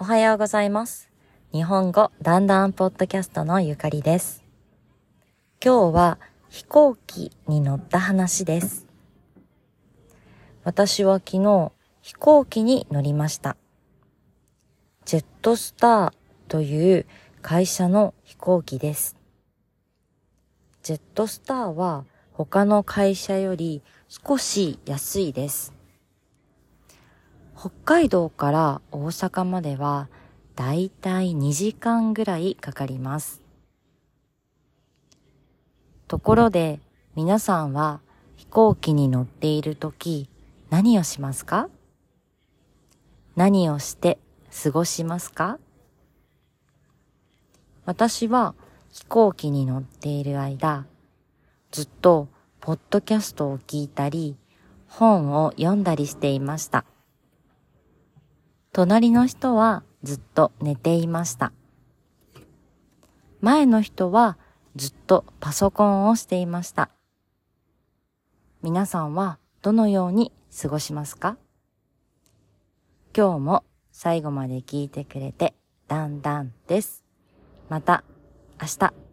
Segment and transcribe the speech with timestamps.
[0.00, 1.10] おはようございます。
[1.52, 4.44] 日本語だんだんポッドキャストのゆかりです。
[5.60, 8.86] 今日は飛行機に乗った話です。
[10.62, 13.56] 私は昨日飛行機に乗りました。
[15.04, 16.12] ジェットスター
[16.46, 17.06] という
[17.42, 19.16] 会社の飛行機です。
[20.84, 22.04] ジェットスターは
[22.34, 25.77] 他の会社より少し安いです。
[27.60, 30.06] 北海道から大阪までは
[30.54, 33.42] だいたい2時間ぐらいかかります。
[36.06, 36.78] ところで
[37.16, 38.00] 皆さんは
[38.36, 40.30] 飛行機に乗っているとき
[40.70, 41.68] 何をしますか？
[43.34, 44.18] 何をして
[44.62, 45.58] 過ごしますか？
[47.86, 48.54] 私は
[48.92, 50.86] 飛行機に乗っている間、
[51.72, 52.28] ずっと
[52.60, 54.36] ポッドキャストを聞いたり、
[54.86, 56.84] 本を読んだりしていました。
[58.72, 61.52] 隣の人はずっと寝ていました。
[63.40, 64.38] 前の人は
[64.76, 66.90] ずっとパソコンをしていました。
[68.62, 71.36] 皆さんはどのように過ごしますか？
[73.16, 75.54] 今日も最後まで聞いてくれて
[75.88, 77.04] だんだんです。
[77.68, 78.04] また
[78.60, 79.07] 明日。